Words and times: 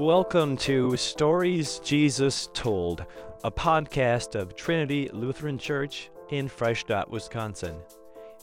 Welcome 0.00 0.56
to 0.56 0.96
Stories 0.96 1.78
Jesus 1.84 2.48
Told, 2.54 3.04
a 3.44 3.50
podcast 3.50 4.34
of 4.34 4.56
Trinity 4.56 5.10
Lutheran 5.12 5.58
Church 5.58 6.10
in 6.30 6.48
Freistadt, 6.48 7.10
Wisconsin. 7.10 7.76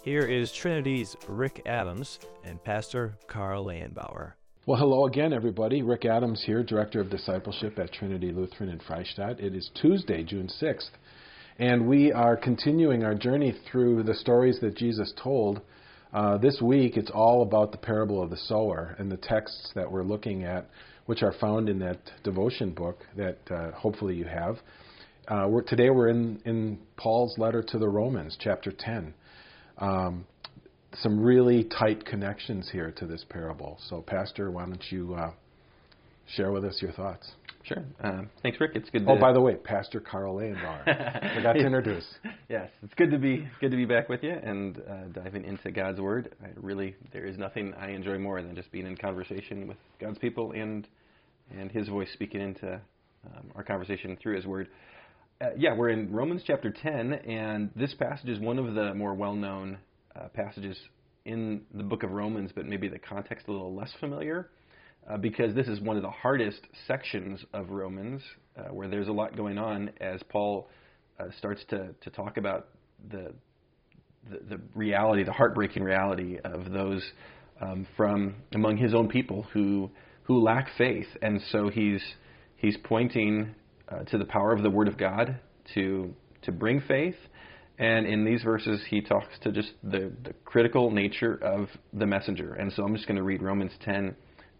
Here 0.04 0.22
is 0.22 0.52
Trinity's 0.52 1.16
Rick 1.28 1.64
Adams 1.66 2.20
and 2.44 2.64
Pastor 2.64 3.18
Carl 3.26 3.66
Landbauer. 3.66 4.34
Well, 4.68 4.78
hello 4.78 5.08
again, 5.08 5.34
everybody. 5.34 5.82
Rick 5.82 6.06
Adams 6.06 6.44
here, 6.46 6.62
Director 6.62 7.02
of 7.02 7.10
Discipleship 7.10 7.80
at 7.80 7.92
Trinity 7.92 8.32
Lutheran 8.32 8.70
in 8.70 8.78
Freistadt. 8.78 9.40
It 9.40 9.56
is 9.56 9.72
Tuesday, 9.82 10.24
June 10.24 10.50
6th, 10.62 10.92
and 11.58 11.88
we 11.88 12.14
are 12.14 12.38
continuing 12.38 13.04
our 13.04 13.16
journey 13.16 13.60
through 13.72 14.04
the 14.04 14.14
stories 14.14 14.60
that 14.62 14.78
Jesus 14.78 15.12
told. 15.24 15.62
Uh, 16.14 16.38
this 16.38 16.62
week, 16.62 16.98
it's 16.98 17.12
all 17.12 17.42
about 17.42 17.72
the 17.72 17.80
parable 17.80 18.22
of 18.22 18.30
the 18.30 18.38
sower 18.38 18.96
and 19.00 19.12
the 19.12 19.18
texts 19.18 19.72
that 19.74 19.92
we're 19.92 20.04
looking 20.04 20.44
at 20.44 20.70
which 21.08 21.24
are 21.24 21.34
found 21.42 21.68
in 21.68 21.80
that 21.80 22.00
devotion 22.24 22.72
book 22.72 23.00
that 23.16 23.40
uh, 23.50 23.72
hopefully 23.72 24.16
you 24.16 24.26
have. 24.26 24.58
Uh, 25.28 25.48
we're, 25.50 25.62
today 25.62 25.90
we're 25.90 26.10
in, 26.10 26.40
in 26.46 26.78
Paul's 26.96 27.38
letter 27.38 27.64
to 27.64 27.78
the 27.78 27.88
Romans, 27.88 28.38
chapter 28.40 28.72
10. 28.72 29.14
Um, 29.80 30.26
some 30.94 31.20
really 31.20 31.64
tight 31.64 32.06
connections 32.06 32.70
here 32.72 32.94
to 32.98 33.06
this 33.06 33.26
parable. 33.30 33.78
So, 33.90 34.02
Pastor, 34.02 34.52
why 34.52 34.66
don't 34.66 34.84
you 34.90 35.16
uh, 35.16 35.32
share 36.36 36.52
with 36.52 36.64
us 36.64 36.80
your 36.82 36.92
thoughts? 36.92 37.32
Sure. 37.68 37.84
Um, 38.02 38.30
thanks, 38.44 38.60
Rick. 38.62 38.72
It's 38.76 38.90
good. 38.90 39.04
Oh, 39.04 39.14
to... 39.16 39.18
Oh, 39.18 39.20
by 39.20 39.34
the 39.34 39.42
way, 39.42 39.56
Pastor 39.56 40.00
Carl 40.00 40.36
Leyenbar. 40.36 41.36
Forgot 41.36 41.54
to 41.54 41.66
introduce. 41.66 42.06
Yes, 42.48 42.70
it's 42.82 42.94
good 42.94 43.12
to 43.12 43.18
be 43.18 43.46
good 43.60 43.72
to 43.72 43.78
be 43.78 43.84
back 43.84 44.08
with 44.08 44.24
you 44.24 44.32
and 44.32 44.80
uh, 44.90 45.22
diving 45.22 45.44
into 45.44 45.72
God's 45.72 46.00
Word. 46.00 46.34
I 46.42 46.48
really, 46.56 46.96
there 47.12 47.26
is 47.26 47.38
nothing 47.38 47.74
I 47.74 47.90
enjoy 47.90 48.18
more 48.20 48.42
than 48.42 48.56
just 48.56 48.72
being 48.72 48.88
in 48.88 48.96
conversation 48.96 49.68
with 49.68 49.78
God's 50.00 50.18
people 50.20 50.54
and 50.54 50.88
and 51.58 51.70
His 51.70 51.90
voice 51.90 52.08
speaking 52.14 52.40
into 52.40 52.76
um, 53.26 53.52
our 53.56 53.64
conversation 53.64 54.18
through 54.22 54.38
His 54.38 54.46
Word. 54.46 54.70
Uh, 55.42 55.48
yeah, 55.58 55.76
we're 55.76 55.90
in 55.90 56.12
Romans 56.12 56.44
chapter 56.48 56.72
10, 56.72 57.14
and 57.14 57.70
this 57.76 57.94
passage 57.94 58.30
is 58.30 58.40
one 58.40 58.58
of 58.58 58.74
the 58.74 58.94
more 58.96 59.14
well-known 59.14 59.78
uh, 60.16 60.30
passages 60.30 60.78
in 61.26 61.62
the 61.76 61.84
book 61.84 62.02
of 62.02 62.12
Romans, 62.12 62.52
but 62.56 62.66
maybe 62.66 62.88
the 62.88 62.98
context 62.98 63.48
a 63.48 63.52
little 63.52 63.76
less 63.76 63.92
familiar 64.00 64.50
uh, 65.10 65.18
because 65.18 65.54
this 65.56 65.68
is 65.68 65.80
one 65.80 65.96
of 65.96 66.04
the 66.04 66.10
hardest 66.10 66.60
sections 66.88 67.44
of 67.54 67.70
Romans 67.70 68.22
uh, 68.58 68.74
where 68.74 68.88
there's 68.88 69.08
a 69.08 69.12
lot 69.12 69.38
going 69.38 69.58
on 69.58 69.92
as 70.02 70.22
Paul 70.30 70.68
uh, 71.20 71.26
starts 71.38 71.62
to, 71.70 71.90
to 72.02 72.10
talk 72.10 72.38
about 72.38 72.68
the, 73.10 73.34
the, 74.30 74.58
the, 74.58 74.62
reality, 74.76 75.24
the 75.24 75.32
heartbreaking 75.32 75.84
reality 75.84 76.38
of 76.44 76.72
those 76.72 77.04
um, 77.62 77.88
from 77.96 78.36
among 78.54 78.78
his 78.78 78.94
own 78.94 79.08
people 79.08 79.44
who, 79.54 79.90
who 80.24 80.42
lack 80.44 80.68
faith. 80.78 81.08
And 81.22 81.42
so 81.52 81.70
he's, 81.70 82.02
he's 82.58 82.78
pointing 82.84 83.56
uh, 83.90 84.04
to 84.06 84.18
the 84.18 84.26
power 84.26 84.52
of 84.52 84.62
the 84.62 84.70
Word 84.70 84.88
of 84.88 84.98
God 84.98 85.40
to, 85.74 86.14
to 86.44 86.52
bring 86.52 86.82
faith. 86.82 87.16
And 87.80 88.06
in 88.08 88.26
these 88.26 88.42
verses, 88.42 88.82
he 88.90 89.02
talks 89.02 89.38
to 89.44 89.52
just 89.52 89.72
the, 89.84 90.12
the 90.24 90.34
critical 90.44 90.92
nature 90.92 91.36
of 91.42 91.70
the 91.94 92.08
messenger. 92.08 92.56
And 92.56 92.74
so 92.74 92.84
I'm 92.84 92.96
just 92.96 93.08
going 93.08 93.18
to 93.18 93.24
read 93.24 93.42
Romans 93.42 93.72
10 93.86 94.16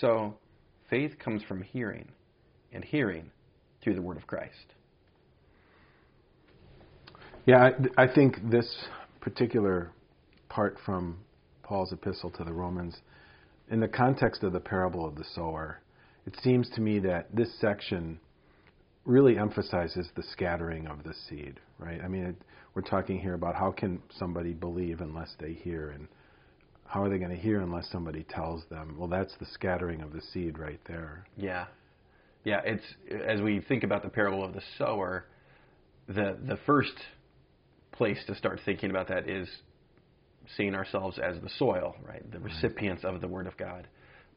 So, 0.00 0.34
faith 0.88 1.12
comes 1.18 1.42
from 1.42 1.62
hearing, 1.62 2.08
and 2.72 2.84
hearing 2.84 3.30
through 3.82 3.94
the 3.94 4.02
word 4.02 4.16
of 4.16 4.26
Christ. 4.26 4.74
Yeah, 7.46 7.70
I, 7.96 8.04
I 8.04 8.14
think 8.14 8.36
this 8.50 8.86
particular 9.20 9.90
part 10.48 10.78
from 10.84 11.18
Paul's 11.62 11.92
epistle 11.92 12.30
to 12.30 12.44
the 12.44 12.52
Romans, 12.52 12.96
in 13.70 13.80
the 13.80 13.88
context 13.88 14.42
of 14.42 14.52
the 14.52 14.60
parable 14.60 15.06
of 15.06 15.16
the 15.16 15.24
sower, 15.34 15.80
it 16.26 16.36
seems 16.42 16.68
to 16.70 16.80
me 16.80 16.98
that 17.00 17.34
this 17.34 17.48
section 17.60 18.20
really 19.04 19.38
emphasizes 19.38 20.08
the 20.14 20.22
scattering 20.22 20.86
of 20.86 21.02
the 21.02 21.14
seed, 21.28 21.58
right? 21.78 22.00
I 22.02 22.08
mean, 22.08 22.24
it, 22.24 22.36
we're 22.74 22.82
talking 22.82 23.18
here 23.18 23.34
about 23.34 23.56
how 23.56 23.72
can 23.72 24.00
somebody 24.18 24.52
believe 24.52 25.00
unless 25.00 25.34
they 25.40 25.52
hear, 25.52 25.90
and 25.90 26.06
how 26.92 27.02
are 27.02 27.08
they 27.08 27.16
going 27.16 27.30
to 27.30 27.42
hear 27.42 27.62
unless 27.62 27.88
somebody 27.90 28.22
tells 28.28 28.64
them? 28.68 28.96
Well, 28.98 29.08
that's 29.08 29.32
the 29.40 29.46
scattering 29.54 30.02
of 30.02 30.12
the 30.12 30.20
seed 30.34 30.58
right 30.58 30.78
there. 30.86 31.24
Yeah, 31.38 31.64
yeah. 32.44 32.60
It's 32.66 32.84
as 33.26 33.40
we 33.40 33.60
think 33.60 33.82
about 33.82 34.02
the 34.02 34.10
parable 34.10 34.44
of 34.44 34.52
the 34.52 34.60
sower, 34.76 35.24
the 36.06 36.36
the 36.46 36.58
first 36.66 36.92
place 37.92 38.18
to 38.26 38.34
start 38.34 38.60
thinking 38.66 38.90
about 38.90 39.08
that 39.08 39.26
is 39.26 39.48
seeing 40.58 40.74
ourselves 40.74 41.18
as 41.18 41.40
the 41.40 41.48
soil, 41.58 41.96
right? 42.06 42.30
The 42.30 42.40
recipients 42.40 43.04
of 43.04 43.22
the 43.22 43.28
word 43.28 43.46
of 43.46 43.56
God. 43.56 43.88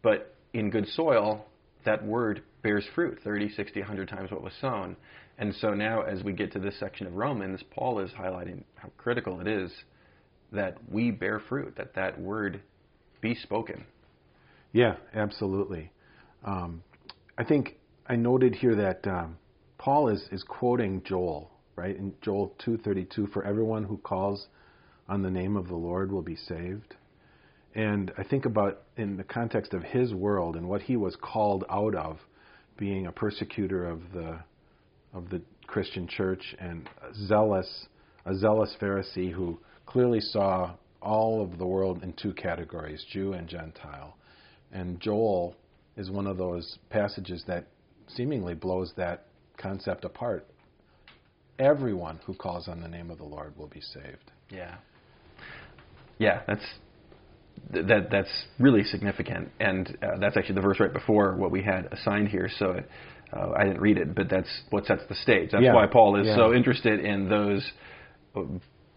But 0.02 0.34
in 0.54 0.70
good 0.70 0.88
soil, 0.88 1.46
that 1.84 2.06
word 2.06 2.42
bears 2.64 2.86
fruit 2.96 3.20
30, 3.22 3.50
60, 3.50 3.82
100 3.82 4.08
times 4.08 4.32
what 4.32 4.42
was 4.42 4.54
sown. 4.62 4.96
And 5.38 5.54
so 5.56 5.74
now, 5.74 6.04
as 6.04 6.24
we 6.24 6.32
get 6.32 6.54
to 6.54 6.60
this 6.60 6.80
section 6.80 7.06
of 7.06 7.16
Romans, 7.16 7.62
Paul 7.72 8.00
is 8.00 8.12
highlighting 8.12 8.64
how 8.76 8.92
critical 8.98 9.42
it 9.42 9.48
is 9.48 9.72
that 10.56 10.78
we 10.92 11.12
bear 11.12 11.40
fruit, 11.40 11.76
that 11.78 11.96
that 11.96 12.20
word 12.20 12.62
be 13.22 13.36
spoken. 13.36 13.86
Yeah, 14.72 14.96
absolutely. 15.14 15.92
Um, 16.44 16.84
I 17.38 17.44
think 17.44 17.78
I 18.08 18.16
noted 18.16 18.56
here 18.56 18.76
that 18.76 19.08
um, 19.08 19.38
Paul 19.78 20.10
is, 20.10 20.28
is 20.32 20.44
quoting 20.44 21.02
Joel, 21.06 21.50
right? 21.76 21.96
In 21.96 22.14
Joel 22.22 22.54
2:32, 22.66 23.32
for 23.32 23.44
everyone 23.44 23.84
who 23.84 23.98
calls 23.98 24.48
on 25.08 25.22
the 25.22 25.30
name 25.30 25.56
of 25.56 25.68
the 25.68 25.76
Lord 25.76 26.12
will 26.12 26.22
be 26.22 26.36
saved. 26.36 26.96
And 27.74 28.12
I 28.18 28.24
think 28.24 28.46
about 28.46 28.84
in 28.96 29.18
the 29.18 29.24
context 29.24 29.74
of 29.74 29.84
his 29.84 30.14
world 30.14 30.56
and 30.56 30.68
what 30.70 30.82
he 30.82 30.96
was 30.96 31.16
called 31.22 31.66
out 31.70 31.94
of, 31.94 32.20
being 32.78 33.06
a 33.06 33.12
persecutor 33.12 33.86
of 33.90 34.02
the 34.14 34.40
of 35.14 35.30
the 35.30 35.42
Christian 35.68 36.08
church 36.08 36.56
and 36.60 36.90
a 37.02 37.14
zealous 37.28 37.88
a 38.26 38.36
zealous 38.36 38.76
Pharisee 38.82 39.32
who 39.32 39.60
clearly 39.86 40.20
saw 40.20 40.76
all 41.02 41.42
of 41.42 41.58
the 41.58 41.66
world 41.66 42.04
in 42.04 42.14
two 42.14 42.34
categories 42.34 43.06
Jew 43.12 43.34
and 43.34 43.48
Gentile. 43.48 44.18
And 44.72 45.00
Joel 45.00 45.56
is 45.96 46.10
one 46.10 46.28
of 46.28 46.38
those 46.38 46.80
passages 46.90 47.44
that 47.48 47.68
seemingly 48.08 48.54
blows 48.54 48.92
that 48.98 49.28
concept 49.58 50.04
apart. 50.04 50.46
Everyone 51.60 52.20
who 52.26 52.34
calls 52.34 52.68
on 52.68 52.82
the 52.82 52.88
name 52.88 53.10
of 53.10 53.18
the 53.18 53.24
Lord 53.24 53.56
will 53.58 53.68
be 53.68 53.82
saved. 53.82 54.32
Yeah. 54.50 54.76
Yeah, 56.18 56.42
that's 56.48 56.66
that 57.72 58.10
that's 58.12 58.46
really 58.60 58.84
significant, 58.84 59.50
and 59.60 59.98
uh, 60.02 60.18
that's 60.20 60.38
actually 60.38 60.56
the 60.56 60.62
verse 60.62 60.80
right 60.80 60.94
before 60.94 61.36
what 61.36 61.52
we 61.52 61.62
had 61.62 61.88
assigned 61.92 62.28
here. 62.30 62.50
So 62.58 62.82
uh, 63.34 63.52
I 63.58 63.64
didn't 63.64 63.82
read 63.82 63.98
it, 63.98 64.16
but 64.16 64.30
that's 64.30 64.50
what 64.70 64.86
sets 64.86 65.02
the 65.10 65.16
stage. 65.16 65.50
That's 65.52 65.64
yeah. 65.64 65.74
why 65.74 65.88
Paul 65.88 66.20
is 66.20 66.28
yeah. 66.28 66.36
so 66.36 66.54
interested 66.54 67.04
in 67.04 67.30
those 67.30 67.70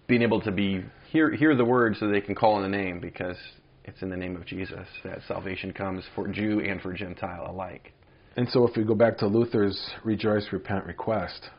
being 0.08 0.22
able 0.22 0.40
to 0.40 0.50
be 0.50 0.82
hear 1.10 1.30
hear 1.30 1.54
the 1.54 1.64
word 1.64 1.96
so 2.00 2.08
they 2.08 2.20
can 2.20 2.34
call 2.34 2.54
on 2.54 2.62
the 2.62 2.76
name 2.76 2.98
because 2.98 3.36
it's 3.84 4.02
in 4.02 4.10
the 4.10 4.16
name 4.16 4.36
of 4.36 4.44
Jesus 4.44 4.86
that 5.04 5.20
salvation 5.28 5.72
comes 5.72 6.04
for 6.14 6.26
Jew 6.26 6.60
and 6.60 6.80
for 6.80 6.92
Gentile 6.92 7.46
alike. 7.48 7.92
And 8.36 8.48
so 8.48 8.66
if 8.66 8.76
we 8.76 8.84
go 8.84 8.94
back 8.94 9.18
to 9.18 9.26
Luther's 9.26 9.90
rejoice, 10.04 10.46
repent, 10.52 10.84
request, 10.84 11.50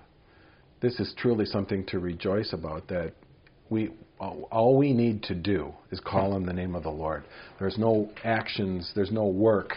this 0.82 1.00
is 1.00 1.14
truly 1.18 1.46
something 1.46 1.86
to 1.88 2.00
rejoice 2.00 2.54
about 2.54 2.88
that 2.90 3.14
we 3.70 3.92
all 4.20 4.78
we 4.78 4.94
need 4.94 5.24
to 5.24 5.36
do 5.36 5.74
is 5.92 6.00
call 6.00 6.34
on 6.34 6.46
the 6.46 6.54
name 6.54 6.76
of 6.76 6.84
the 6.84 6.90
Lord. 6.90 7.24
There's 7.58 7.78
no 7.78 8.10
actions, 8.24 8.92
there's 8.96 9.12
no 9.12 9.28
work 9.28 9.74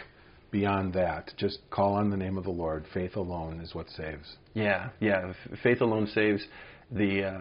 beyond 0.50 0.92
that. 0.94 1.32
Just 1.36 1.58
call 1.70 1.94
on 1.94 2.10
the 2.10 2.16
name 2.16 2.36
of 2.36 2.44
the 2.44 2.50
Lord. 2.50 2.84
Faith 2.92 3.16
alone 3.16 3.60
is 3.60 3.74
what 3.74 3.88
saves. 3.90 4.36
Yeah, 4.54 4.90
yeah. 5.00 5.32
Faith 5.62 5.80
alone 5.80 6.08
saves. 6.14 6.44
The 6.90 7.24
uh, 7.24 7.40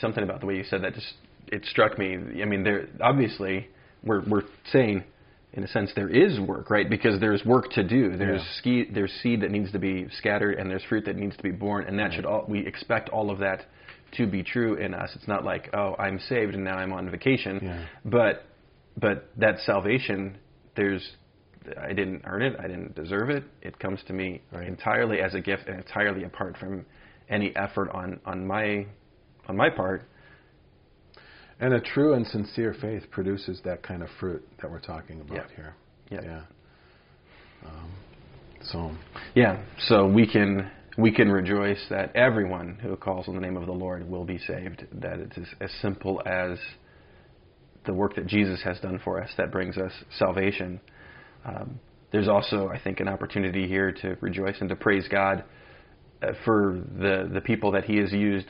something 0.00 0.22
about 0.22 0.40
the 0.40 0.46
way 0.46 0.56
you 0.56 0.64
said 0.64 0.82
that 0.82 0.94
just 0.94 1.14
it 1.48 1.64
struck 1.66 1.98
me. 1.98 2.16
I 2.40 2.44
mean, 2.44 2.64
there 2.64 2.88
obviously 3.00 3.68
we're 4.02 4.22
we're 4.28 4.42
saying 4.72 5.04
in 5.52 5.64
a 5.64 5.68
sense 5.68 5.90
there 5.94 6.08
is 6.08 6.40
work, 6.40 6.70
right? 6.70 6.88
Because 6.88 7.20
there's 7.20 7.44
work 7.44 7.70
to 7.72 7.82
do. 7.82 8.16
There's 8.16 8.40
yeah. 8.40 8.58
ski, 8.58 8.84
there's 8.92 9.12
seed 9.22 9.42
that 9.42 9.50
needs 9.50 9.70
to 9.72 9.78
be 9.78 10.06
scattered, 10.18 10.58
and 10.58 10.70
there's 10.70 10.84
fruit 10.84 11.04
that 11.04 11.16
needs 11.16 11.36
to 11.36 11.42
be 11.42 11.50
borne, 11.50 11.86
and 11.86 11.98
that 11.98 12.04
right. 12.04 12.14
should 12.14 12.26
all 12.26 12.44
we 12.48 12.66
expect 12.66 13.10
all 13.10 13.30
of 13.30 13.38
that 13.40 13.66
to 14.16 14.26
be 14.26 14.42
true 14.42 14.74
in 14.74 14.94
us. 14.94 15.10
It's 15.14 15.28
not 15.28 15.44
like 15.44 15.70
oh 15.74 15.94
I'm 15.98 16.18
saved 16.28 16.54
and 16.54 16.64
now 16.64 16.76
I'm 16.76 16.92
on 16.92 17.10
vacation, 17.10 17.60
yeah. 17.62 17.86
but 18.04 18.44
but 18.96 19.28
that 19.36 19.58
salvation 19.60 20.38
there's 20.76 21.06
I 21.80 21.92
didn't 21.92 22.22
earn 22.24 22.42
it. 22.42 22.56
I 22.58 22.66
didn't 22.66 22.94
deserve 22.94 23.30
it. 23.30 23.44
It 23.60 23.78
comes 23.78 24.00
to 24.08 24.12
me 24.12 24.42
Right. 24.52 24.66
entirely 24.66 25.20
as 25.20 25.34
a 25.34 25.40
gift 25.40 25.68
and 25.68 25.78
entirely 25.78 26.24
apart 26.24 26.56
from 26.58 26.84
any 27.28 27.54
effort 27.56 27.90
on 27.90 28.20
on 28.26 28.46
my 28.46 28.86
on 29.48 29.56
my 29.56 29.70
part. 29.70 30.02
And 31.60 31.74
a 31.74 31.80
true 31.80 32.14
and 32.14 32.26
sincere 32.26 32.74
faith 32.80 33.04
produces 33.10 33.60
that 33.64 33.82
kind 33.82 34.02
of 34.02 34.08
fruit 34.18 34.46
that 34.60 34.70
we're 34.70 34.80
talking 34.80 35.20
about 35.20 35.36
Yeah. 35.36 35.56
here. 35.56 35.74
Yeah. 36.10 36.20
Yeah. 36.22 36.42
Um, 37.66 37.90
so, 38.62 38.90
Yeah. 39.34 39.62
So 39.78 40.06
we 40.06 40.26
can 40.26 40.70
we 40.98 41.10
can 41.10 41.30
rejoice 41.32 41.82
that 41.88 42.14
everyone 42.14 42.78
who 42.82 42.94
calls 42.96 43.26
on 43.26 43.34
the 43.34 43.40
name 43.40 43.56
of 43.56 43.64
the 43.66 43.72
Lord 43.72 44.08
will 44.10 44.24
be 44.24 44.38
saved. 44.38 44.86
That 45.00 45.20
it's 45.20 45.38
as, 45.38 45.46
as 45.60 45.70
simple 45.80 46.20
as 46.26 46.58
the 47.86 47.94
work 47.94 48.14
that 48.16 48.26
Jesus 48.26 48.62
has 48.62 48.78
done 48.80 48.98
for 49.02 49.20
us 49.22 49.30
that 49.38 49.50
brings 49.50 49.78
us 49.78 49.92
salvation. 50.18 50.80
Um, 51.44 51.80
there's 52.12 52.28
also, 52.28 52.68
I 52.68 52.78
think, 52.78 53.00
an 53.00 53.08
opportunity 53.08 53.66
here 53.66 53.90
to 53.90 54.16
rejoice 54.20 54.56
and 54.60 54.68
to 54.68 54.76
praise 54.76 55.08
God 55.08 55.44
uh, 56.22 56.32
for 56.44 56.82
the 56.98 57.30
the 57.32 57.40
people 57.40 57.70
that 57.72 57.84
He 57.84 57.96
has 57.98 58.12
used 58.12 58.48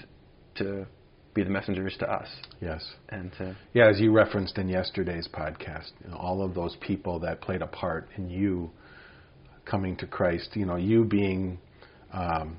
to 0.57 0.87
be 1.35 1.43
the 1.43 1.51
messengers 1.51 1.97
to 1.99 2.11
us, 2.11 2.29
yes. 2.61 2.85
and 3.09 3.33
to 3.39 3.57
Yeah, 3.73 3.89
as 3.89 3.99
you 3.99 4.13
referenced 4.13 4.59
in 4.59 4.69
yesterday's 4.69 5.29
podcast, 5.33 5.91
you 6.05 6.11
know, 6.11 6.17
all 6.17 6.45
of 6.45 6.55
those 6.55 6.77
people 6.81 7.19
that 7.21 7.41
played 7.41 7.63
a 7.63 7.67
part 7.67 8.09
in 8.17 8.29
you 8.29 8.71
coming 9.65 9.97
to 9.97 10.07
Christ, 10.07 10.51
you 10.55 10.67
know, 10.67 10.77
you 10.77 11.05
being, 11.05 11.59
um, 12.13 12.57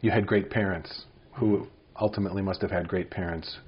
you 0.00 0.10
had 0.10 0.26
great 0.26 0.50
parents 0.50 1.04
who 1.34 1.66
ultimately 2.00 2.42
must 2.42 2.62
have 2.62 2.70
had 2.70 2.88
great 2.88 3.10
parents. 3.10 3.58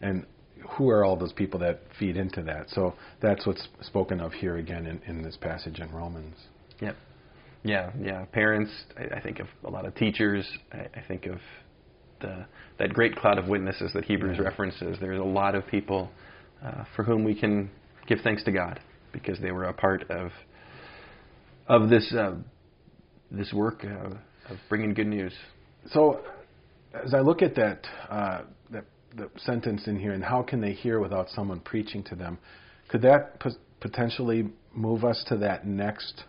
And 0.00 0.24
who 0.70 0.88
are 0.88 1.04
all 1.04 1.16
those 1.16 1.32
people 1.32 1.60
that 1.60 1.80
feed 1.98 2.16
into 2.16 2.42
that? 2.42 2.70
So 2.70 2.94
that's 3.20 3.46
what's 3.46 3.68
spoken 3.82 4.20
of 4.20 4.32
here 4.32 4.56
again 4.56 4.86
in, 4.86 5.00
in 5.06 5.22
this 5.22 5.36
passage 5.36 5.80
in 5.80 5.90
Romans. 5.92 6.36
Yep. 6.80 6.96
Yeah, 7.62 7.90
yeah. 8.00 8.24
Parents. 8.26 8.70
I, 8.96 9.16
I 9.16 9.20
think 9.20 9.40
of 9.40 9.48
a 9.64 9.70
lot 9.70 9.86
of 9.86 9.94
teachers. 9.94 10.46
I, 10.72 10.86
I 10.94 11.02
think 11.08 11.26
of 11.26 11.38
the 12.20 12.46
that 12.78 12.92
great 12.92 13.16
cloud 13.16 13.38
of 13.38 13.48
witnesses 13.48 13.92
that 13.94 14.04
Hebrews 14.04 14.38
references. 14.38 14.96
There's 15.00 15.20
a 15.20 15.24
lot 15.24 15.54
of 15.54 15.66
people 15.66 16.10
uh, 16.64 16.84
for 16.94 17.04
whom 17.04 17.24
we 17.24 17.34
can 17.34 17.70
give 18.06 18.18
thanks 18.22 18.44
to 18.44 18.52
God 18.52 18.80
because 19.12 19.38
they 19.40 19.50
were 19.50 19.64
a 19.64 19.72
part 19.72 20.10
of 20.10 20.30
of 21.68 21.88
this 21.88 22.12
uh, 22.16 22.34
this 23.30 23.52
work 23.52 23.84
uh, 23.84 24.14
of 24.52 24.58
bringing 24.68 24.94
good 24.94 25.06
news. 25.06 25.32
So, 25.92 26.20
as 26.94 27.14
I 27.14 27.20
look 27.20 27.42
at 27.42 27.54
that, 27.56 27.86
uh, 28.10 28.42
that 28.70 28.84
the 29.16 29.30
sentence 29.38 29.86
in 29.86 29.98
here, 29.98 30.12
and 30.12 30.22
how 30.22 30.42
can 30.42 30.60
they 30.60 30.72
hear 30.72 31.00
without 31.00 31.28
someone 31.30 31.60
preaching 31.60 32.02
to 32.04 32.14
them? 32.14 32.38
Could 32.88 33.02
that 33.02 33.40
p- 33.40 33.50
potentially 33.80 34.48
move 34.74 35.04
us 35.04 35.24
to 35.28 35.36
that 35.38 35.66
next 35.66 36.24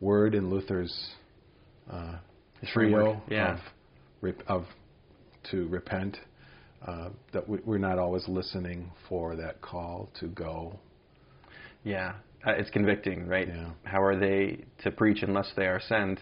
word 0.00 0.34
in 0.34 0.50
Luther's 0.50 1.10
uh, 1.90 2.16
trio 2.72 3.22
yeah. 3.28 3.58
of, 4.22 4.34
of 4.46 4.64
to 5.50 5.66
repent? 5.68 6.16
Uh, 6.86 7.08
that 7.32 7.48
we, 7.48 7.58
we're 7.64 7.78
not 7.78 7.98
always 7.98 8.28
listening 8.28 8.90
for 9.08 9.34
that 9.34 9.60
call 9.62 10.08
to 10.20 10.26
go. 10.28 10.78
Yeah, 11.84 12.14
uh, 12.46 12.52
it's 12.52 12.70
convicting, 12.70 13.26
right? 13.26 13.48
Yeah. 13.48 13.70
How 13.84 14.02
are 14.02 14.16
they 14.18 14.64
to 14.84 14.90
preach 14.90 15.22
unless 15.22 15.50
they 15.56 15.66
are 15.66 15.80
sent? 15.88 16.20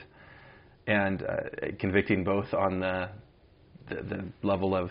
And 0.87 1.23
uh, 1.23 1.37
convicting 1.81 2.25
both 2.25 2.53
on 2.55 2.81
the 2.81 3.09
the, 3.89 3.97
the 3.97 4.25
level 4.47 4.75
of 4.75 4.91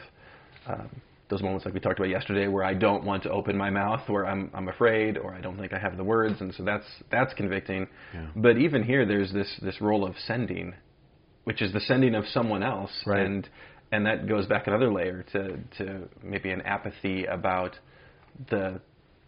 um, 0.67 0.89
those 1.29 1.41
moments 1.41 1.65
like 1.65 1.73
we 1.73 1.79
talked 1.79 1.97
about 1.99 2.09
yesterday, 2.09 2.47
where 2.47 2.63
I 2.63 2.73
don't 2.73 3.03
want 3.03 3.23
to 3.23 3.31
open 3.31 3.57
my 3.57 3.69
mouth, 3.69 4.01
where 4.07 4.25
I'm 4.25 4.51
I'm 4.53 4.67
afraid, 4.67 5.17
or 5.17 5.33
I 5.33 5.41
don't 5.41 5.57
think 5.57 5.73
I 5.73 5.79
have 5.79 5.97
the 5.97 6.03
words, 6.03 6.41
and 6.41 6.53
so 6.55 6.63
that's 6.63 6.85
that's 7.09 7.33
convicting. 7.33 7.87
Yeah. 8.13 8.27
But 8.35 8.57
even 8.57 8.83
here, 8.83 9.05
there's 9.05 9.31
this 9.31 9.49
this 9.61 9.79
role 9.81 10.05
of 10.05 10.15
sending, 10.27 10.73
which 11.45 11.61
is 11.61 11.71
the 11.73 11.79
sending 11.79 12.15
of 12.15 12.25
someone 12.27 12.63
else, 12.63 12.91
Right. 13.05 13.25
and 13.25 13.49
and 13.93 14.05
that 14.07 14.27
goes 14.27 14.47
back 14.47 14.65
another 14.65 14.91
layer 14.91 15.23
to 15.33 15.57
to 15.77 16.09
maybe 16.23 16.49
an 16.49 16.61
apathy 16.61 17.25
about 17.25 17.77
the 18.49 18.81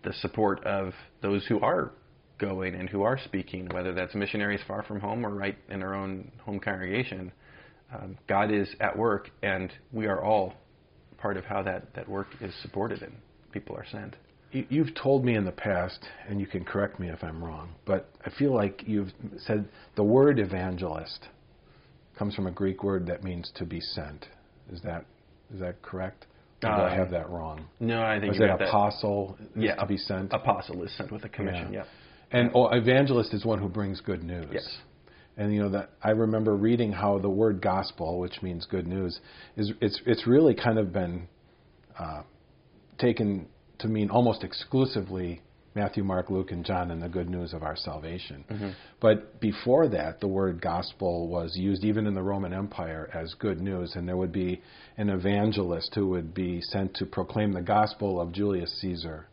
the 0.03 0.13
support 0.13 0.63
of 0.65 0.93
those 1.21 1.45
who 1.47 1.59
are 1.59 1.91
going 2.39 2.75
and 2.75 2.89
who 2.89 3.03
are 3.03 3.17
speaking, 3.23 3.67
whether 3.71 3.93
that's 3.93 4.13
missionaries 4.15 4.59
far 4.67 4.83
from 4.83 4.99
home 4.99 5.25
or 5.25 5.33
right 5.33 5.57
in 5.69 5.81
our 5.83 5.93
own 5.93 6.31
home 6.43 6.59
congregation. 6.59 7.31
Um, 7.93 8.17
God 8.27 8.51
is 8.51 8.67
at 8.79 8.97
work, 8.97 9.29
and 9.43 9.71
we 9.93 10.07
are 10.07 10.21
all 10.23 10.53
part 11.17 11.37
of 11.37 11.45
how 11.45 11.61
that, 11.63 11.93
that 11.95 12.09
work 12.09 12.27
is 12.41 12.53
supported 12.61 13.01
and 13.03 13.13
people 13.51 13.75
are 13.75 13.85
sent. 13.91 14.15
You- 14.51 14.65
You've 14.69 14.93
told 14.95 15.23
me 15.23 15.35
in 15.35 15.45
the 15.45 15.51
past, 15.51 15.99
and 16.27 16.39
you 16.39 16.47
can 16.47 16.65
correct 16.65 16.99
me 16.99 17.09
if 17.09 17.23
I'm 17.23 17.43
wrong, 17.43 17.69
but 17.85 18.09
I 18.25 18.29
feel 18.31 18.53
like 18.53 18.83
you've 18.85 19.11
said 19.37 19.65
the 19.95 20.03
word 20.03 20.39
evangelist 20.39 21.29
comes 22.17 22.35
from 22.35 22.47
a 22.47 22.51
Greek 22.51 22.83
word 22.83 23.05
that 23.07 23.23
means 23.23 23.51
to 23.55 23.65
be 23.65 23.79
sent. 23.79 24.27
Is 24.71 24.81
that 24.81 25.05
is 25.53 25.59
that 25.59 25.81
correct? 25.81 26.25
Or 26.63 26.69
do 26.69 26.75
I 26.75 26.91
Um, 26.91 26.97
have 26.97 27.11
that 27.11 27.29
wrong? 27.29 27.65
No, 27.79 28.01
I 28.03 28.19
think 28.19 28.31
Was 28.31 28.39
you 28.39 28.47
that. 28.47 28.61
apostle 28.61 29.37
is 29.55 29.63
Yeah, 29.63 29.75
to 29.75 29.85
be 29.85 29.97
sent? 29.97 30.33
Apostle 30.33 30.81
is 30.83 30.91
sent 30.97 31.11
with 31.11 31.23
a 31.25 31.29
commission. 31.29 31.71
Yeah. 31.71 31.83
Yeah. 32.31 32.39
and 32.39 32.51
oh, 32.55 32.67
evangelist 32.69 33.33
is 33.33 33.45
one 33.45 33.59
who 33.59 33.69
brings 33.69 34.01
good 34.01 34.23
news. 34.23 34.47
Yes. 34.51 34.77
And 35.37 35.53
you 35.53 35.61
know 35.61 35.69
that 35.69 35.89
I 36.01 36.11
remember 36.11 36.55
reading 36.55 36.91
how 36.93 37.19
the 37.19 37.29
word 37.29 37.61
gospel, 37.61 38.19
which 38.19 38.41
means 38.41 38.65
good 38.65 38.87
news, 38.87 39.19
is 39.57 39.71
it's 39.81 40.01
it's 40.05 40.25
really 40.25 40.55
kind 40.55 40.79
of 40.79 40.91
been 40.93 41.27
uh, 41.99 42.23
taken 42.97 43.47
to 43.79 43.87
mean 43.87 44.09
almost 44.09 44.43
exclusively 44.43 45.41
Matthew, 45.75 46.05
Mark, 46.05 46.29
Luke, 46.29 46.51
and 46.51 46.65
John 46.65 46.89
and 46.89 47.01
the 47.01 47.09
good 47.09 47.29
news 47.29 47.53
of 47.53 47.61
our 47.61 47.75
salvation. 47.75 48.45
Mm-hmm. 48.49 48.69
But 49.01 49.41
before 49.41 49.89
that, 49.89 50.21
the 50.21 50.27
word 50.27 50.61
gospel 50.61 51.27
was 51.27 51.57
used 51.57 51.83
even 51.83 52.07
in 52.07 52.13
the 52.13 52.23
Roman 52.23 52.53
Empire 52.53 53.09
as 53.13 53.33
good 53.39 53.59
news, 53.59 53.91
and 53.95 54.07
there 54.07 54.15
would 54.15 54.31
be 54.31 54.61
an 54.97 55.09
evangelist 55.09 55.93
who 55.93 56.07
would 56.07 56.33
be 56.33 56.61
sent 56.61 56.95
to 56.95 57.05
proclaim 57.05 57.51
the 57.51 57.61
gospel 57.61 58.21
of 58.21 58.31
Julius 58.31 58.73
Caesar, 58.79 59.27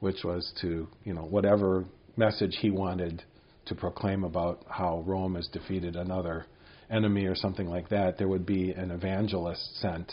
which 0.00 0.24
was 0.24 0.50
to, 0.62 0.88
you 1.04 1.12
know, 1.12 1.24
whatever 1.24 1.84
message 2.16 2.56
he 2.60 2.70
wanted 2.70 3.22
to 3.66 3.74
proclaim 3.74 4.24
about 4.24 4.64
how 4.68 5.02
Rome 5.06 5.34
has 5.34 5.48
defeated 5.48 5.94
another 5.94 6.46
enemy 6.90 7.26
or 7.26 7.34
something 7.34 7.68
like 7.68 7.90
that, 7.90 8.16
there 8.16 8.28
would 8.28 8.46
be 8.46 8.70
an 8.70 8.90
evangelist 8.90 9.78
sent 9.80 10.12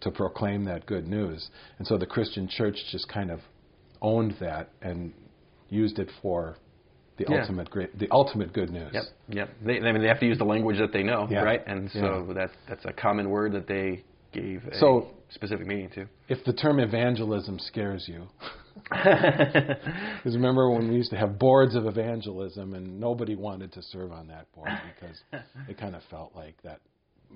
to 0.00 0.10
proclaim 0.10 0.64
that 0.64 0.86
good 0.86 1.06
news. 1.06 1.50
And 1.78 1.86
so 1.86 1.98
the 1.98 2.06
Christian 2.06 2.48
church 2.48 2.76
just 2.90 3.08
kind 3.08 3.30
of 3.30 3.40
owned 4.04 4.34
that 4.40 4.68
and 4.82 5.12
used 5.70 5.98
it 5.98 6.10
for 6.22 6.56
the 7.16 7.24
Yeah. 7.28 7.40
ultimate 7.40 7.70
great, 7.70 7.98
the 7.98 8.08
ultimate 8.10 8.52
good 8.52 8.70
news. 8.70 8.92
Yep. 8.92 9.04
Yep. 9.28 9.48
They, 9.64 9.78
I 9.80 9.92
mean, 9.92 10.02
they 10.02 10.08
have 10.08 10.20
to 10.20 10.26
use 10.26 10.38
the 10.38 10.44
language 10.44 10.78
that 10.78 10.92
they 10.92 11.02
know, 11.02 11.26
Yeah. 11.30 11.42
right? 11.42 11.62
And 11.66 11.90
so 11.90 12.24
Yeah. 12.28 12.34
that 12.34 12.50
that's 12.68 12.84
a 12.84 12.92
common 12.92 13.30
word 13.30 13.52
that 13.52 13.66
they 13.66 14.04
gave 14.32 14.66
a 14.66 14.74
So- 14.78 15.10
specific 15.30 15.66
meaning 15.66 15.90
to. 15.90 16.06
If 16.28 16.44
the 16.44 16.52
term 16.52 16.78
evangelism 16.80 17.58
scares 17.58 18.06
you, 18.08 18.28
because 18.90 20.34
remember 20.34 20.70
when 20.70 20.88
we 20.88 20.96
used 20.96 21.10
to 21.10 21.16
have 21.16 21.38
boards 21.38 21.74
of 21.74 21.86
evangelism 21.86 22.74
and 22.74 23.00
nobody 23.00 23.34
wanted 23.34 23.72
to 23.72 23.82
serve 23.82 24.12
on 24.12 24.26
that 24.28 24.50
board 24.52 24.70
because 24.94 25.22
it 25.68 25.78
kind 25.78 25.94
of 25.94 26.02
felt 26.10 26.34
like 26.34 26.60
that 26.62 26.80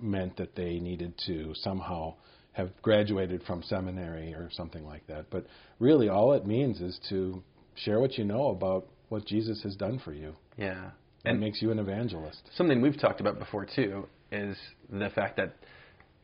meant 0.00 0.36
that 0.36 0.54
they 0.54 0.78
needed 0.78 1.12
to 1.26 1.54
somehow 1.54 2.14
have 2.58 2.70
graduated 2.82 3.42
from 3.44 3.62
seminary 3.62 4.34
or 4.34 4.50
something 4.52 4.84
like 4.84 5.06
that. 5.06 5.30
But 5.30 5.46
really, 5.78 6.08
all 6.10 6.32
it 6.34 6.44
means 6.46 6.80
is 6.80 6.98
to 7.08 7.42
share 7.76 8.00
what 8.00 8.18
you 8.18 8.24
know 8.24 8.48
about 8.48 8.86
what 9.08 9.24
Jesus 9.24 9.62
has 9.62 9.74
done 9.76 9.98
for 10.04 10.12
you. 10.12 10.34
yeah. 10.58 10.90
That 11.24 11.30
And 11.30 11.40
makes 11.40 11.60
you 11.62 11.70
an 11.72 11.78
evangelist. 11.78 12.42
something 12.56 12.80
we've 12.80 13.00
talked 13.00 13.20
about 13.20 13.38
before 13.38 13.64
too 13.66 14.06
is 14.30 14.56
the 14.90 15.10
fact 15.10 15.36
that 15.36 15.54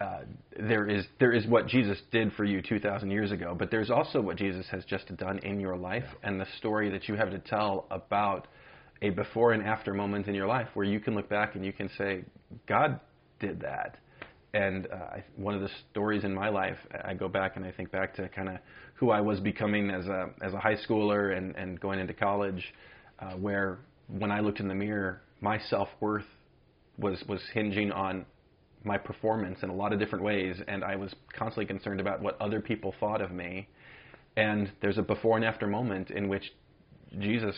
uh, 0.00 0.21
there 0.59 0.87
is 0.88 1.05
there 1.19 1.33
is 1.33 1.47
what 1.47 1.67
Jesus 1.67 1.99
did 2.12 2.33
for 2.35 2.45
you 2.45 2.61
2,000 2.62 3.11
years 3.11 3.31
ago, 3.33 3.55
but 3.59 3.71
there's 3.71 3.91
also 3.91 4.21
what 4.21 4.37
Jesus 4.37 4.67
has 4.71 4.85
just 4.85 5.07
done 5.17 5.38
in 5.38 5.59
your 5.61 5.76
life 5.76 6.05
and 6.23 6.41
the 6.41 6.47
story 6.59 6.91
that 6.91 7.09
you 7.09 7.14
have 7.17 7.31
to 7.31 7.38
tell 7.38 7.87
about 7.91 8.47
a 9.03 9.11
before 9.11 9.53
and 9.53 9.62
after 9.64 9.93
moment 9.95 10.26
in 10.29 10.35
your 10.35 10.47
life 10.47 10.69
where 10.75 10.87
you 10.87 11.00
can 11.00 11.14
look 11.14 11.29
back 11.29 11.55
and 11.57 11.64
you 11.64 11.73
can 11.73 11.88
say, 11.99 12.25
God 12.69 13.00
did 13.41 13.61
that. 13.61 13.99
And 14.54 14.87
uh, 14.87 15.16
one 15.37 15.54
of 15.54 15.61
the 15.61 15.68
stories 15.90 16.23
in 16.23 16.32
my 16.32 16.49
life, 16.49 16.78
I 17.04 17.12
go 17.12 17.28
back 17.28 17.56
and 17.56 17.64
I 17.64 17.73
think 17.73 17.90
back 17.90 18.14
to 18.14 18.28
kind 18.28 18.49
of 18.49 18.58
who 18.94 19.11
I 19.11 19.20
was 19.20 19.40
becoming 19.40 19.90
as 19.90 20.06
a 20.06 20.30
as 20.40 20.54
a 20.54 20.61
high 20.61 20.76
schooler 20.76 21.37
and, 21.37 21.56
and 21.56 21.78
going 21.80 21.99
into 21.99 22.14
college, 22.14 22.64
uh, 23.18 23.32
where 23.32 23.78
when 24.06 24.30
I 24.30 24.38
looked 24.38 24.61
in 24.61 24.68
the 24.68 24.75
mirror, 24.75 25.23
my 25.40 25.58
self 25.58 25.88
worth 26.00 26.25
was 26.99 27.20
was 27.28 27.40
hinging 27.52 27.90
on 27.90 28.25
my 28.84 28.96
performance 28.96 29.58
in 29.62 29.70
a 29.70 29.75
lot 29.75 29.92
of 29.92 29.99
different 29.99 30.25
ways, 30.25 30.56
and 30.68 30.84
I 30.84 30.94
was 30.94 31.12
constantly 31.37 31.66
concerned 31.66 32.00
about 32.00 32.23
what 32.23 32.40
other 32.40 32.61
people 32.61 32.94
thought 33.00 33.20
of 33.20 33.32
me. 33.32 33.68
And 34.37 34.70
there's 34.80 34.99
a 34.99 35.02
before 35.02 35.37
and 35.37 35.44
after 35.44 35.66
moment 35.66 36.11
in 36.11 36.28
which 36.28 36.44
Jesus 37.18 37.56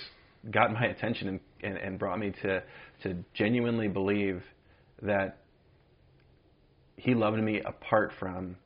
got 0.51 0.73
my 0.73 0.87
attention 0.87 1.29
and, 1.29 1.41
and, 1.63 1.77
and 1.77 1.99
brought 1.99 2.19
me 2.19 2.33
to 2.43 2.63
to 3.03 3.17
genuinely 3.35 3.89
believe 3.89 4.43
that 5.03 5.41
He 6.97 7.15
loved 7.15 7.39
me 7.39 7.61
apart 7.61 8.13
from 8.19 8.57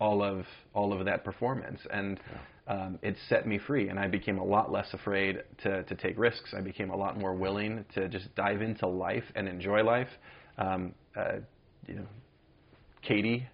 all 0.00 0.22
of 0.22 0.44
all 0.74 0.92
of 0.92 1.04
that 1.06 1.24
performance. 1.24 1.80
And 1.90 2.20
um, 2.66 2.98
it 3.02 3.16
set 3.28 3.46
me 3.46 3.58
free, 3.58 3.88
and 3.88 3.98
I 3.98 4.08
became 4.08 4.38
a 4.38 4.44
lot 4.44 4.72
less 4.72 4.88
afraid 4.92 5.42
to, 5.62 5.82
to 5.82 5.94
take 5.94 6.18
risks. 6.18 6.54
I 6.56 6.60
became 6.60 6.90
a 6.90 6.96
lot 6.96 7.18
more 7.18 7.34
willing 7.34 7.84
to 7.94 8.08
just 8.08 8.34
dive 8.34 8.62
into 8.62 8.86
life 8.86 9.24
and 9.34 9.48
enjoy 9.48 9.82
life. 9.82 10.08
Um, 10.56 10.94
uh, 11.14 11.36
you 11.86 11.96
know, 11.96 12.06
Katie, 13.02 13.46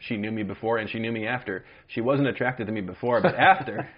she 0.00 0.16
knew 0.16 0.30
me 0.30 0.42
before 0.42 0.78
and 0.78 0.88
she 0.88 0.98
knew 0.98 1.10
me 1.10 1.26
after. 1.26 1.64
She 1.88 2.00
wasn't 2.00 2.28
attracted 2.28 2.66
to 2.66 2.72
me 2.72 2.82
before, 2.82 3.20
but 3.20 3.34
after, 3.34 3.88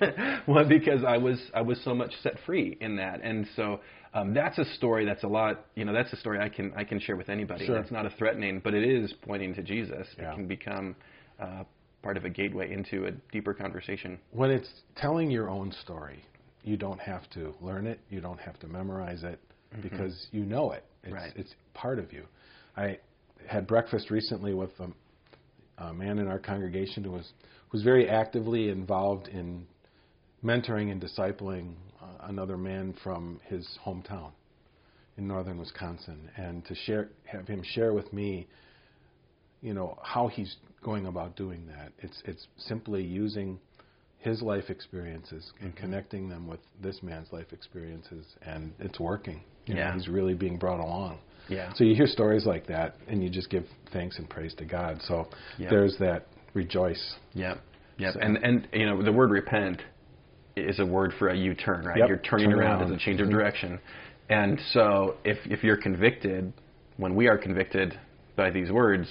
well, 0.46 0.66
because 0.66 1.04
I 1.06 1.18
was 1.18 1.38
I 1.52 1.62
was 1.62 1.80
so 1.84 1.94
much 1.94 2.12
set 2.22 2.36
free 2.46 2.78
in 2.80 2.96
that, 2.96 3.20
and 3.22 3.46
so 3.56 3.80
um, 4.12 4.34
that's 4.34 4.58
a 4.58 4.64
story 4.76 5.04
that's 5.04 5.22
a 5.24 5.28
lot. 5.28 5.66
You 5.74 5.84
know, 5.84 5.92
that's 5.92 6.12
a 6.12 6.16
story 6.16 6.40
I 6.40 6.48
can 6.48 6.72
I 6.76 6.84
can 6.84 6.98
share 7.00 7.16
with 7.16 7.28
anybody. 7.28 7.66
Sure. 7.66 7.76
That's 7.80 7.92
not 7.92 8.06
a 8.06 8.10
threatening, 8.10 8.60
but 8.62 8.74
it 8.74 8.84
is 8.84 9.12
pointing 9.22 9.54
to 9.54 9.62
Jesus. 9.62 10.06
Yeah. 10.18 10.32
It 10.32 10.34
can 10.36 10.46
become 10.46 10.96
uh, 11.40 11.64
part 12.02 12.16
of 12.16 12.24
a 12.24 12.30
gateway 12.30 12.72
into 12.72 13.06
a 13.06 13.12
deeper 13.32 13.54
conversation. 13.54 14.18
When 14.32 14.50
it's 14.50 14.68
telling 14.96 15.30
your 15.30 15.48
own 15.48 15.72
story, 15.82 16.24
you 16.64 16.76
don't 16.76 17.00
have 17.00 17.28
to 17.30 17.54
learn 17.60 17.86
it, 17.86 18.00
you 18.10 18.20
don't 18.20 18.40
have 18.40 18.58
to 18.60 18.66
memorize 18.66 19.22
it 19.22 19.38
because 19.82 20.26
you 20.32 20.44
know 20.44 20.72
it. 20.72 20.84
It's, 21.02 21.12
Mm-hmm. 21.12 21.14
Right. 21.14 21.32
it's 21.34 21.54
part 21.72 21.98
of 21.98 22.12
you. 22.12 22.24
I 22.76 22.98
had 23.46 23.66
breakfast 23.66 24.10
recently 24.10 24.52
with 24.52 24.70
a, 24.80 25.82
a 25.84 25.94
man 25.94 26.18
in 26.18 26.28
our 26.28 26.38
congregation 26.38 27.04
who 27.04 27.12
was 27.12 27.32
who's 27.70 27.82
very 27.82 28.06
actively 28.08 28.68
involved 28.68 29.28
in 29.28 29.66
mentoring 30.44 30.90
and 30.92 31.00
discipling 31.00 31.72
another 32.24 32.56
man 32.56 32.94
from 33.02 33.40
his 33.44 33.66
hometown 33.84 34.30
in 35.16 35.26
northern 35.28 35.58
Wisconsin, 35.58 36.30
and 36.36 36.64
to 36.66 36.74
share 36.74 37.08
have 37.24 37.46
him 37.48 37.62
share 37.62 37.92
with 37.92 38.12
me, 38.12 38.46
you 39.60 39.74
know, 39.74 39.98
how 40.02 40.28
he's 40.28 40.56
going 40.82 41.06
about 41.06 41.36
doing 41.36 41.66
that. 41.66 41.92
It's 41.98 42.22
it's 42.24 42.46
simply 42.58 43.02
using 43.02 43.58
his 44.18 44.42
life 44.42 44.68
experiences 44.70 45.50
and 45.60 45.70
Mm-hmm. 45.70 45.80
connecting 45.82 46.28
them 46.28 46.46
with 46.46 46.60
this 46.82 47.02
man's 47.02 47.32
life 47.32 47.52
experiences, 47.52 48.26
and 48.42 48.72
it's 48.78 49.00
working. 49.00 49.42
You 49.66 49.74
know, 49.74 49.80
Yeah. 49.80 49.94
he's 49.94 50.08
really 50.08 50.34
being 50.34 50.58
brought 50.58 50.80
along. 50.80 51.18
Yeah. 51.48 51.72
So 51.74 51.84
you 51.84 51.94
hear 51.94 52.06
stories 52.06 52.44
like 52.46 52.66
that, 52.66 52.96
and 53.08 53.22
you 53.24 53.30
just 53.30 53.50
give 53.50 53.64
thanks 53.92 54.18
and 54.18 54.28
praise 54.28 54.54
to 54.54 54.64
God. 54.64 55.00
So 55.02 55.28
Yeah. 55.58 55.70
there's 55.70 55.96
that 55.98 56.26
rejoice. 56.54 57.16
Yep. 57.34 57.60
Yep. 57.98 58.14
So- 58.14 58.20
And 58.20 58.36
and 58.38 58.68
you 58.72 58.86
know 58.86 59.02
the 59.02 59.12
word 59.12 59.30
repent 59.30 59.82
is 60.56 60.78
a 60.78 60.86
word 60.86 61.12
for 61.18 61.28
a 61.28 61.36
U-turn, 61.36 61.84
right? 61.84 61.98
Yep. 61.98 62.08
You're 62.08 62.18
turning 62.18 62.50
Turn 62.50 62.58
around, 62.60 62.80
around. 62.82 62.92
as 62.92 62.96
a 62.96 63.04
change 63.04 63.20
of 63.20 63.28
Mhm. 63.28 63.32
direction. 63.32 63.78
And 64.28 64.60
so 64.72 65.16
if 65.24 65.38
if 65.46 65.64
you're 65.64 65.76
convicted, 65.76 66.52
when 66.96 67.14
we 67.14 67.28
are 67.28 67.38
convicted 67.38 67.98
by 68.36 68.50
these 68.50 68.70
words, 68.70 69.08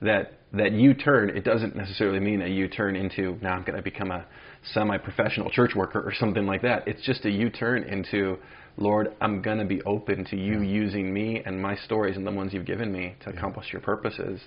that 0.00 0.34
that 0.52 0.72
U-turn, 0.72 1.30
it 1.30 1.44
doesn't 1.44 1.74
necessarily 1.74 2.20
mean 2.20 2.42
a 2.42 2.46
U-turn 2.46 2.94
into 2.94 3.38
now 3.40 3.54
I'm 3.54 3.62
going 3.62 3.76
to 3.76 3.82
become 3.82 4.10
a 4.10 4.26
semi-professional 4.74 5.50
church 5.50 5.74
worker 5.74 6.00
or 6.00 6.12
something 6.12 6.46
like 6.46 6.60
that. 6.62 6.86
It's 6.86 7.00
just 7.02 7.24
a 7.24 7.30
U-turn 7.30 7.84
into 7.84 8.38
Lord, 8.78 9.14
I'm 9.20 9.42
going 9.42 9.58
to 9.58 9.64
be 9.66 9.82
open 9.82 10.24
to 10.26 10.36
you 10.36 10.62
using 10.62 11.12
me 11.12 11.42
and 11.44 11.60
my 11.60 11.74
stories 11.76 12.16
and 12.16 12.26
the 12.26 12.30
ones 12.32 12.54
you've 12.54 12.64
given 12.64 12.90
me 12.90 13.14
to 13.20 13.30
accomplish 13.30 13.70
your 13.72 13.82
purposes. 13.82 14.40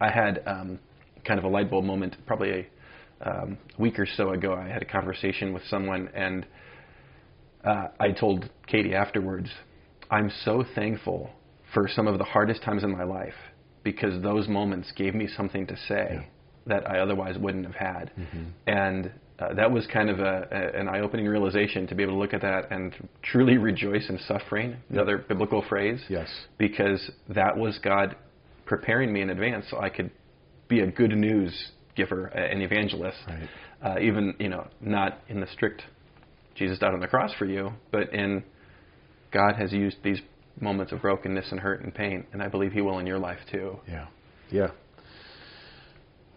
I 0.00 0.10
had 0.10 0.42
um, 0.46 0.78
kind 1.24 1.38
of 1.38 1.44
a 1.44 1.48
light 1.48 1.70
bulb 1.70 1.84
moment, 1.84 2.14
probably 2.26 2.50
a 2.50 2.66
um, 3.20 3.58
week 3.78 3.98
or 3.98 4.06
so 4.16 4.30
ago. 4.30 4.54
I 4.54 4.68
had 4.68 4.82
a 4.82 4.86
conversation 4.86 5.52
with 5.52 5.62
someone, 5.68 6.08
and 6.14 6.46
uh, 7.64 7.88
I 7.98 8.10
told 8.12 8.48
Katie 8.66 8.94
afterwards, 8.94 9.48
I'm 10.10 10.30
so 10.44 10.64
thankful 10.74 11.30
for 11.72 11.88
some 11.88 12.06
of 12.06 12.18
the 12.18 12.24
hardest 12.24 12.62
times 12.62 12.84
in 12.84 12.90
my 12.90 13.04
life 13.04 13.34
because 13.82 14.22
those 14.22 14.48
moments 14.48 14.92
gave 14.96 15.14
me 15.14 15.28
something 15.36 15.66
to 15.66 15.76
say 15.88 16.26
that 16.66 16.88
I 16.88 16.98
otherwise 17.00 17.36
wouldn't 17.38 17.66
have 17.66 17.74
had. 17.74 18.10
And 18.66 19.10
uh, 19.38 19.52
that 19.54 19.70
was 19.70 19.86
kind 19.92 20.08
of 20.08 20.20
a, 20.20 20.48
a, 20.50 20.80
an 20.80 20.88
eye-opening 20.88 21.26
realization 21.26 21.86
to 21.88 21.94
be 21.94 22.02
able 22.02 22.14
to 22.14 22.18
look 22.18 22.32
at 22.32 22.42
that 22.42 22.70
and 22.70 22.94
truly 23.22 23.58
rejoice 23.58 24.08
in 24.08 24.18
suffering. 24.28 24.76
Another 24.88 25.18
biblical 25.18 25.62
phrase 25.68 26.00
Yes. 26.08 26.28
because 26.56 27.10
that 27.28 27.56
was 27.56 27.78
God 27.82 28.16
preparing 28.64 29.12
me 29.12 29.20
in 29.22 29.30
advance 29.30 29.66
so 29.70 29.78
I 29.80 29.90
could 29.90 30.10
be 30.68 30.80
a 30.80 30.86
good 30.86 31.10
news 31.10 31.72
giver, 31.96 32.28
a- 32.28 32.50
an 32.52 32.60
evangelist. 32.62 33.18
Right. 33.28 33.48
Uh, 33.82 34.00
even 34.00 34.34
you 34.38 34.48
know, 34.48 34.66
not 34.80 35.18
in 35.28 35.40
the 35.40 35.46
strict 35.48 35.82
Jesus 36.54 36.78
died 36.78 36.94
on 36.94 37.00
the 37.00 37.08
cross 37.08 37.32
for 37.38 37.44
you, 37.46 37.72
but 37.90 38.12
in 38.14 38.42
God 39.32 39.56
has 39.56 39.72
used 39.72 39.96
these 40.04 40.20
moments 40.60 40.92
of 40.92 41.02
brokenness 41.02 41.50
and 41.50 41.58
hurt 41.58 41.82
and 41.82 41.92
pain, 41.92 42.24
and 42.32 42.40
I 42.42 42.48
believe 42.48 42.72
He 42.72 42.80
will 42.80 42.98
in 43.00 43.06
your 43.06 43.18
life 43.18 43.40
too. 43.50 43.78
Yeah. 43.88 44.06
Yeah. 44.50 44.68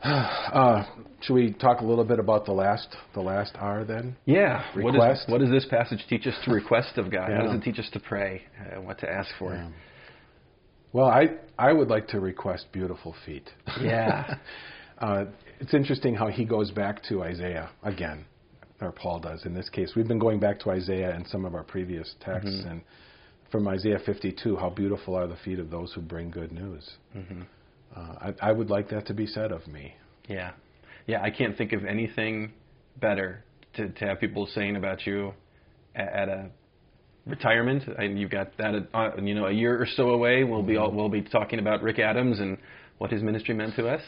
Uh, 0.03 0.83
should 1.21 1.33
we 1.33 1.51
talk 1.53 1.81
a 1.81 1.85
little 1.85 2.03
bit 2.05 2.19
about 2.19 2.45
the 2.45 2.51
last 2.51 2.87
the 3.13 3.19
last 3.21 3.53
R 3.59 3.83
then? 3.83 4.15
Yeah. 4.25 4.63
What, 4.75 4.93
Request. 4.93 5.23
is, 5.27 5.31
what 5.31 5.41
does 5.41 5.49
this 5.49 5.65
passage 5.65 5.99
teach 6.07 6.25
us 6.27 6.35
to 6.45 6.51
request 6.51 6.97
of 6.97 7.11
God? 7.11 7.29
How 7.31 7.37
Yeah. 7.37 7.41
does 7.43 7.55
it 7.55 7.63
teach 7.63 7.79
us 7.79 7.89
to 7.93 7.99
pray? 7.99 8.43
Uh, 8.59 8.79
what 8.81 8.99
to 8.99 9.09
ask 9.09 9.29
for? 9.39 9.53
Um, 9.55 9.73
well, 10.93 11.07
I 11.07 11.29
I 11.57 11.73
would 11.73 11.89
like 11.89 12.07
to 12.09 12.19
request 12.19 12.67
beautiful 12.71 13.15
feet. 13.25 13.49
Yeah. 13.81 14.35
uh, 14.99 15.25
it's 15.59 15.73
interesting 15.73 16.15
how 16.15 16.27
he 16.27 16.45
goes 16.45 16.71
back 16.71 17.03
to 17.09 17.23
Isaiah 17.23 17.69
again, 17.83 18.25
or 18.81 18.91
Paul 18.91 19.19
does 19.19 19.45
in 19.45 19.53
this 19.53 19.69
case. 19.69 19.93
We've 19.95 20.07
been 20.07 20.19
going 20.19 20.39
back 20.39 20.59
to 20.61 20.71
Isaiah 20.71 21.15
in 21.15 21.25
some 21.25 21.45
of 21.45 21.55
our 21.55 21.63
previous 21.63 22.13
texts, 22.19 22.61
Mhm. 22.65 22.71
and 22.71 22.81
from 23.51 23.67
Isaiah 23.67 23.99
52, 23.99 24.57
how 24.57 24.69
beautiful 24.69 25.15
are 25.15 25.27
the 25.27 25.37
feet 25.37 25.59
of 25.59 25.69
those 25.69 25.93
who 25.93 26.01
bring 26.01 26.29
good 26.31 26.51
news. 26.51 26.97
hmm 27.13 27.41
Uh, 27.95 28.31
I, 28.41 28.49
I 28.49 28.51
would 28.51 28.69
like 28.69 28.89
that 28.89 29.05
to 29.07 29.13
be 29.13 29.25
said 29.25 29.51
of 29.51 29.65
me. 29.67 29.95
Yeah, 30.27 30.51
yeah. 31.07 31.23
I 31.23 31.31
can't 31.31 31.55
think 31.57 31.71
of 31.73 31.85
anything 31.85 32.51
better 32.99 33.43
to, 33.75 33.87
to 33.89 34.05
have 34.05 34.19
people 34.19 34.45
saying 34.47 34.75
about 34.75 35.07
you 35.07 35.33
at, 35.95 36.09
at 36.09 36.29
a 36.29 36.49
retirement. 37.25 37.83
And 37.97 38.19
you've 38.19 38.29
got 38.29 38.55
that, 38.57 38.87
uh, 38.93 39.11
you 39.21 39.33
know, 39.33 39.45
a 39.47 39.51
year 39.51 39.81
or 39.81 39.85
so 39.85 40.09
away. 40.09 40.43
We'll 40.43 40.63
be 40.63 40.75
all, 40.77 40.91
we'll 40.91 41.09
be 41.09 41.21
talking 41.21 41.59
about 41.59 41.81
Rick 41.81 41.99
Adams 41.99 42.39
and 42.39 42.57
what 42.97 43.09
his 43.11 43.23
ministry 43.23 43.53
meant 43.55 43.75
to 43.77 43.87
us, 43.87 44.01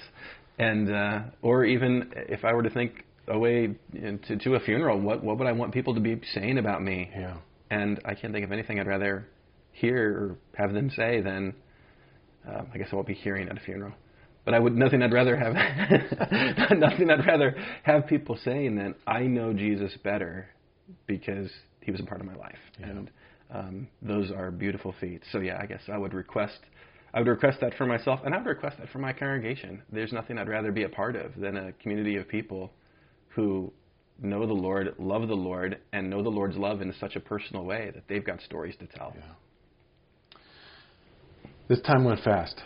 and 0.59 0.93
uh, 0.93 1.21
or 1.41 1.63
even 1.63 2.11
if 2.13 2.43
I 2.43 2.53
were 2.53 2.63
to 2.63 2.69
think 2.69 3.05
away 3.27 3.75
to, 3.93 4.37
to 4.37 4.55
a 4.55 4.59
funeral, 4.59 4.99
what 4.99 5.23
what 5.23 5.39
would 5.39 5.47
I 5.47 5.53
want 5.53 5.73
people 5.73 5.95
to 5.95 6.01
be 6.01 6.21
saying 6.33 6.57
about 6.57 6.83
me? 6.83 7.09
Yeah. 7.11 7.37
And 7.71 7.99
I 8.05 8.13
can't 8.13 8.33
think 8.33 8.45
of 8.45 8.51
anything 8.51 8.79
I'd 8.79 8.87
rather 8.87 9.27
hear 9.71 10.11
or 10.11 10.37
have 10.57 10.73
them 10.73 10.91
say 10.95 11.21
than 11.21 11.55
um, 12.47 12.67
I 12.73 12.77
guess 12.77 12.89
I 12.91 12.95
won't 12.95 13.07
be 13.07 13.13
hearing 13.13 13.47
at 13.47 13.57
a 13.57 13.59
funeral. 13.61 13.93
But 14.45 14.53
I 14.53 14.59
would 14.59 14.75
nothing 14.75 15.01
I'd 15.01 15.13
rather 15.13 15.37
have 15.37 15.53
nothing 16.77 17.09
I'd 17.09 17.25
rather 17.25 17.55
have 17.83 18.07
people 18.07 18.37
saying 18.43 18.75
than 18.75 18.95
I 19.07 19.21
know 19.21 19.53
Jesus 19.53 19.93
better 20.03 20.49
because 21.07 21.49
he 21.81 21.91
was 21.91 22.01
a 22.01 22.03
part 22.03 22.19
of 22.19 22.27
my 22.27 22.35
life. 22.35 22.57
Yeah. 22.79 22.87
And 22.87 23.11
um, 23.51 23.87
those 24.01 24.31
are 24.31 24.51
beautiful 24.51 24.93
feet. 24.99 25.23
So 25.31 25.39
yeah, 25.39 25.59
I 25.61 25.65
guess 25.67 25.81
I 25.91 25.97
would 25.97 26.13
request 26.13 26.59
I 27.13 27.19
would 27.19 27.27
request 27.27 27.59
that 27.61 27.73
for 27.75 27.85
myself 27.85 28.19
and 28.23 28.33
I 28.33 28.37
would 28.37 28.45
request 28.47 28.77
that 28.79 28.89
for 28.89 28.99
my 28.99 29.13
congregation. 29.13 29.81
There's 29.91 30.13
nothing 30.13 30.37
I'd 30.37 30.47
rather 30.49 30.71
be 30.71 30.83
a 30.83 30.89
part 30.89 31.15
of 31.15 31.35
than 31.35 31.57
a 31.57 31.71
community 31.73 32.17
of 32.17 32.27
people 32.27 32.71
who 33.29 33.71
know 34.21 34.45
the 34.45 34.53
Lord, 34.53 34.93
love 34.99 35.27
the 35.27 35.33
Lord, 35.35 35.79
and 35.93 36.09
know 36.09 36.21
the 36.21 36.29
Lord's 36.29 36.57
love 36.57 36.81
in 36.81 36.93
such 36.99 37.15
a 37.15 37.19
personal 37.19 37.63
way 37.63 37.91
that 37.93 38.03
they've 38.07 38.25
got 38.25 38.41
stories 38.41 38.75
to 38.79 38.87
tell. 38.87 39.13
Yeah. 39.15 40.39
This 41.67 41.81
time 41.81 42.03
went 42.03 42.21
fast. 42.23 42.61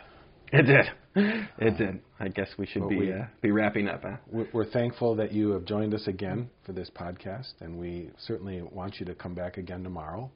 It 0.51 0.63
did. 0.63 0.85
It 1.15 1.77
did. 1.77 1.99
I 2.19 2.27
guess 2.29 2.47
we 2.57 2.65
should 2.65 2.87
be 2.89 2.97
we- 2.97 3.11
uh, 3.13 3.25
be 3.41 3.51
wrapping 3.51 3.87
up. 3.87 4.03
Huh? 4.03 4.17
We're 4.53 4.69
thankful 4.69 5.15
that 5.15 5.31
you 5.31 5.49
have 5.51 5.65
joined 5.65 5.93
us 5.93 6.07
again 6.07 6.49
for 6.65 6.73
this 6.73 6.89
podcast, 6.89 7.53
and 7.59 7.77
we 7.77 8.09
certainly 8.17 8.61
want 8.61 8.99
you 8.99 9.05
to 9.07 9.15
come 9.15 9.33
back 9.33 9.57
again 9.57 9.83
tomorrow 9.83 10.31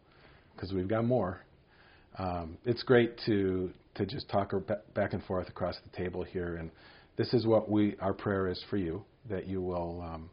because 0.56 0.74
we've 0.74 0.88
got 0.88 1.06
more. 1.06 1.42
Um, 2.18 2.58
it's 2.66 2.84
great 2.84 3.18
to 3.26 3.72
to 3.96 4.06
just 4.06 4.30
talk 4.30 4.54
back 4.94 5.14
and 5.14 5.24
forth 5.24 5.50
across 5.50 5.76
the 5.84 5.98
table 5.98 6.24
here, 6.24 6.58
and 6.58 6.72
this 7.16 7.34
is 7.34 7.46
what 7.46 7.70
we 7.70 7.96
our 8.00 8.14
prayer 8.14 8.48
is 8.48 8.64
for 8.70 8.78
you 8.78 9.04
that 9.30 9.48
you 9.48 9.62
will 9.62 10.02
um, 10.02 10.30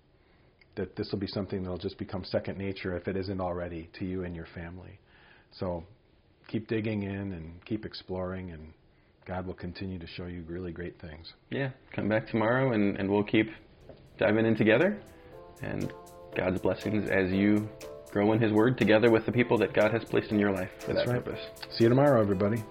that 0.76 0.96
this 0.96 1.10
will 1.12 1.18
be 1.18 1.26
something 1.26 1.62
that'll 1.62 1.78
just 1.78 1.98
become 1.98 2.24
second 2.24 2.58
nature 2.58 2.96
if 2.96 3.08
it 3.08 3.16
isn't 3.16 3.40
already 3.40 3.88
to 3.98 4.04
you 4.04 4.24
and 4.24 4.34
your 4.34 4.46
family. 4.54 4.98
So 5.52 5.84
keep 6.48 6.68
digging 6.68 7.04
in 7.04 7.32
and 7.32 7.64
keep 7.64 7.84
exploring, 7.84 8.50
and 8.50 8.72
God 9.26 9.46
will 9.46 9.54
continue 9.54 9.98
to 9.98 10.06
show 10.06 10.26
you 10.26 10.44
really 10.46 10.72
great 10.72 11.00
things. 11.00 11.32
Yeah, 11.50 11.70
come 11.94 12.08
back 12.08 12.28
tomorrow 12.28 12.72
and, 12.72 12.96
and 12.96 13.10
we'll 13.10 13.24
keep 13.24 13.50
diving 14.18 14.46
in 14.46 14.56
together. 14.56 14.98
And 15.62 15.92
God's 16.36 16.60
blessings 16.60 17.08
as 17.10 17.30
you 17.30 17.68
grow 18.14 18.32
in 18.32 18.40
His 18.40 18.52
Word 18.52 18.78
together 18.78 19.10
with 19.10 19.26
the 19.26 19.32
people 19.32 19.58
that 19.58 19.74
God 19.74 19.90
has 19.90 20.04
placed 20.04 20.30
in 20.30 20.38
your 20.38 20.52
life 20.52 20.70
for 20.78 20.92
That's 20.92 21.04
that 21.04 21.12
right. 21.14 21.24
purpose. 21.24 21.40
See 21.76 21.82
you 21.82 21.88
tomorrow, 21.88 22.20
everybody. 22.20 22.62